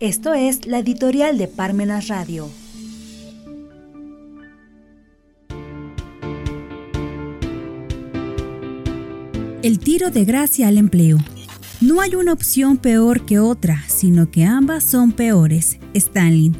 [0.00, 2.48] Esto es la editorial de Parmenas Radio.
[9.64, 11.18] El tiro de gracia al empleo.
[11.80, 15.80] No hay una opción peor que otra, sino que ambas son peores.
[15.94, 16.52] Stanley.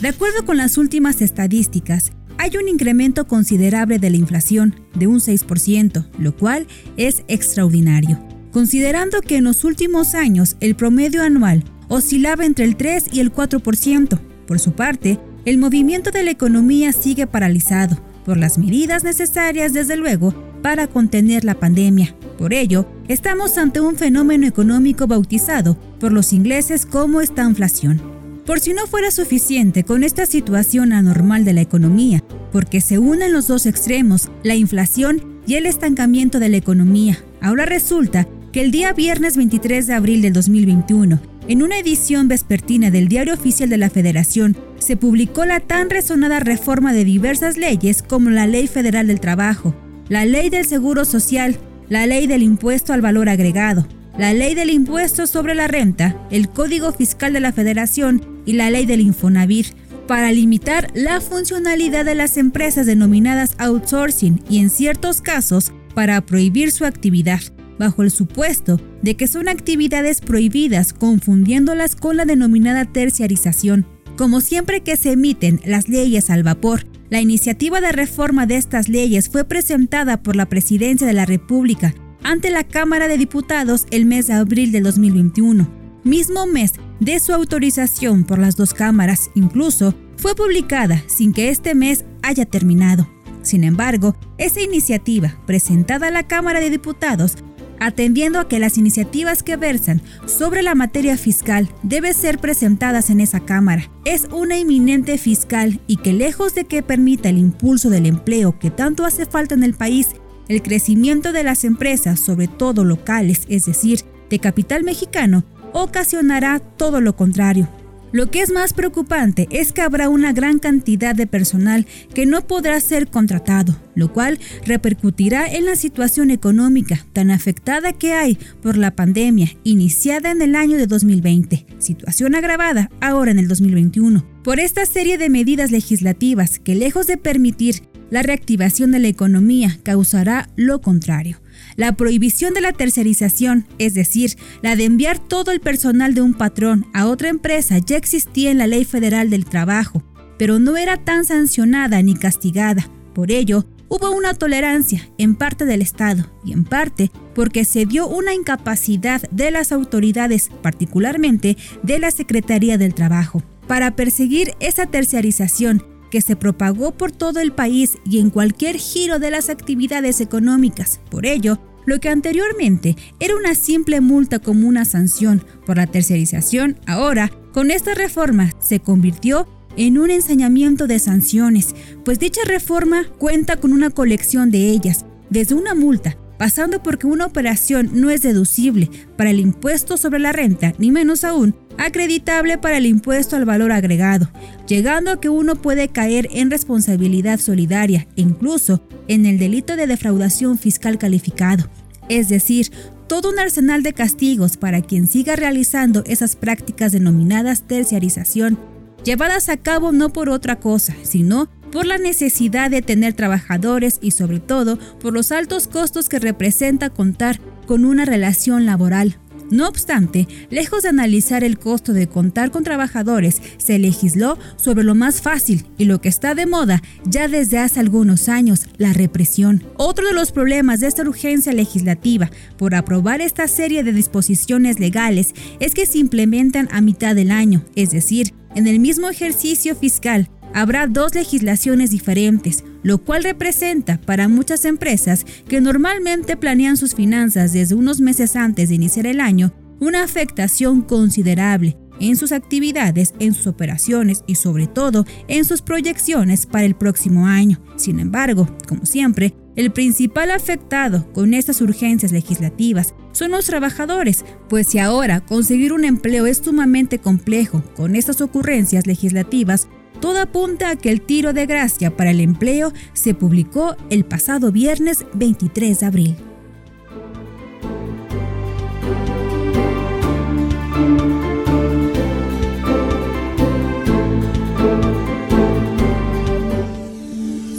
[0.00, 5.18] De acuerdo con las últimas estadísticas, hay un incremento considerable de la inflación, de un
[5.18, 8.20] 6%, lo cual es extraordinario,
[8.52, 13.32] considerando que en los últimos años el promedio anual oscilaba entre el 3 y el
[13.32, 14.18] 4%.
[14.46, 19.96] Por su parte, el movimiento de la economía sigue paralizado por las medidas necesarias, desde
[19.96, 20.32] luego,
[20.62, 22.14] para contener la pandemia.
[22.38, 28.00] Por ello, estamos ante un fenómeno económico bautizado por los ingleses como estanflación.
[28.46, 33.32] Por si no fuera suficiente con esta situación anormal de la economía, porque se unen
[33.32, 38.70] los dos extremos, la inflación y el estancamiento de la economía, ahora resulta que el
[38.70, 43.76] día viernes 23 de abril del 2021, en una edición vespertina del Diario Oficial de
[43.76, 49.06] la Federación, se publicó la tan resonada reforma de diversas leyes como la Ley Federal
[49.08, 49.74] del Trabajo,
[50.08, 54.70] la Ley del Seguro Social, la Ley del Impuesto al Valor Agregado, la Ley del
[54.70, 59.66] Impuesto sobre la Renta, el Código Fiscal de la Federación y la Ley del Infonavir,
[60.06, 66.72] para limitar la funcionalidad de las empresas denominadas outsourcing y en ciertos casos para prohibir
[66.72, 67.40] su actividad
[67.78, 73.86] bajo el supuesto de que son actividades prohibidas confundiéndolas con la denominada terciarización.
[74.16, 78.88] Como siempre que se emiten las leyes al vapor, la iniciativa de reforma de estas
[78.88, 84.06] leyes fue presentada por la Presidencia de la República ante la Cámara de Diputados el
[84.06, 85.68] mes de abril del 2021,
[86.04, 91.74] mismo mes de su autorización por las dos cámaras, incluso fue publicada sin que este
[91.74, 93.08] mes haya terminado.
[93.42, 97.36] Sin embargo, esa iniciativa, presentada a la Cámara de Diputados,
[97.84, 103.20] atendiendo a que las iniciativas que versan sobre la materia fiscal deben ser presentadas en
[103.20, 103.90] esa Cámara.
[104.04, 108.70] Es una inminente fiscal y que lejos de que permita el impulso del empleo que
[108.70, 110.08] tanto hace falta en el país,
[110.48, 117.00] el crecimiento de las empresas, sobre todo locales, es decir, de capital mexicano, ocasionará todo
[117.00, 117.68] lo contrario,
[118.12, 122.46] lo que es más preocupante es que habrá una gran cantidad de personal que no
[122.46, 128.76] podrá ser contratado, lo cual repercutirá en la situación económica tan afectada que hay por
[128.76, 134.24] la pandemia iniciada en el año de 2020, situación agravada ahora en el 2021.
[134.44, 139.78] Por esta serie de medidas legislativas que lejos de permitir la reactivación de la economía
[139.82, 141.41] causará lo contrario
[141.76, 146.34] la prohibición de la tercerización, es decir, la de enviar todo el personal de un
[146.34, 150.02] patrón a otra empresa, ya existía en la Ley Federal del Trabajo,
[150.38, 152.88] pero no era tan sancionada ni castigada.
[153.14, 158.06] Por ello, hubo una tolerancia en parte del Estado y en parte porque se vio
[158.08, 165.84] una incapacidad de las autoridades, particularmente de la Secretaría del Trabajo, para perseguir esa terciarización
[166.12, 171.00] que se propagó por todo el país y en cualquier giro de las actividades económicas.
[171.10, 176.78] Por ello, lo que anteriormente era una simple multa como una sanción por la tercerización,
[176.86, 181.74] ahora, con esta reforma, se convirtió en un ensañamiento de sanciones,
[182.04, 187.26] pues dicha reforma cuenta con una colección de ellas, desde una multa pasando porque una
[187.26, 192.78] operación no es deducible para el impuesto sobre la renta, ni menos aún acreditable para
[192.78, 194.30] el impuesto al valor agregado,
[194.66, 200.58] llegando a que uno puede caer en responsabilidad solidaria incluso en el delito de defraudación
[200.58, 201.68] fiscal calificado.
[202.08, 202.70] Es decir,
[203.06, 208.58] todo un arsenal de castigos para quien siga realizando esas prácticas denominadas terciarización,
[209.04, 214.12] llevadas a cabo no por otra cosa, sino por la necesidad de tener trabajadores y
[214.12, 219.18] sobre todo por los altos costos que representa contar con una relación laboral.
[219.52, 224.94] No obstante, lejos de analizar el costo de contar con trabajadores, se legisló sobre lo
[224.94, 229.62] más fácil y lo que está de moda ya desde hace algunos años, la represión.
[229.76, 235.34] Otro de los problemas de esta urgencia legislativa por aprobar esta serie de disposiciones legales
[235.60, 240.30] es que se implementan a mitad del año, es decir, en el mismo ejercicio fiscal,
[240.54, 247.52] habrá dos legislaciones diferentes, lo cual representa para muchas empresas que normalmente planean sus finanzas
[247.52, 253.34] desde unos meses antes de iniciar el año, una afectación considerable en sus actividades, en
[253.34, 257.60] sus operaciones y sobre todo en sus proyecciones para el próximo año.
[257.76, 264.68] Sin embargo, como siempre, el principal afectado con estas urgencias legislativas son los trabajadores, pues
[264.68, 269.68] si ahora conseguir un empleo es sumamente complejo con estas ocurrencias legislativas,
[270.02, 274.50] todo apunta a que el tiro de gracia para el empleo se publicó el pasado
[274.50, 276.16] viernes 23 de abril.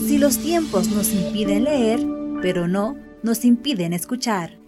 [0.06, 2.06] Si los tiempos nos impiden leer,
[2.42, 4.63] pero no nos impiden escuchar.